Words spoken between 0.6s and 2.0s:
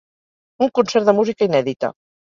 Un concert de música inèdita.